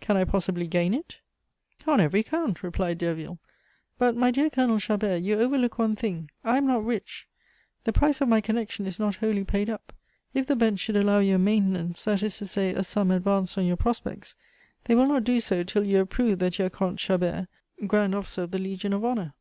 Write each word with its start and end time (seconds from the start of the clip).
"Can 0.00 0.16
I 0.16 0.24
possibly 0.24 0.66
gain 0.66 0.94
it?" 0.94 1.18
"On 1.86 2.00
every 2.00 2.22
count," 2.22 2.62
replied 2.62 2.96
Derville. 2.96 3.38
"But, 3.98 4.16
my 4.16 4.30
dear 4.30 4.48
Colonel 4.48 4.78
Chabert, 4.78 5.22
you 5.22 5.38
overlook 5.38 5.78
one 5.78 5.94
thing. 5.94 6.30
I 6.42 6.56
am 6.56 6.66
not 6.66 6.82
rich; 6.82 7.28
the 7.84 7.92
price 7.92 8.22
of 8.22 8.28
my 8.30 8.40
connection 8.40 8.86
is 8.86 8.98
not 8.98 9.16
wholly 9.16 9.44
paid 9.44 9.68
up. 9.68 9.92
If 10.32 10.46
the 10.46 10.56
bench 10.56 10.80
should 10.80 10.96
allow 10.96 11.18
you 11.18 11.34
a 11.34 11.38
maintenance, 11.38 12.04
that 12.04 12.22
is 12.22 12.38
to 12.38 12.46
say, 12.46 12.72
a 12.72 12.82
sum 12.82 13.10
advanced 13.10 13.58
on 13.58 13.66
your 13.66 13.76
prospects, 13.76 14.34
they 14.84 14.94
will 14.94 15.08
not 15.08 15.24
do 15.24 15.40
so 15.40 15.62
till 15.62 15.84
you 15.84 15.98
have 15.98 16.08
proved 16.08 16.40
that 16.40 16.58
you 16.58 16.64
are 16.64 16.70
Comte 16.70 16.98
Chabert, 16.98 17.46
grand 17.86 18.14
officer 18.14 18.44
of 18.44 18.52
the 18.52 18.58
Legion 18.58 18.94
of 18.94 19.04
Honor." 19.04 19.34